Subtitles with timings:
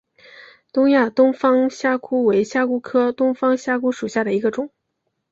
[0.73, 4.71] 东亚东方虾蛄为虾蛄科东方虾蛄属下的一个种。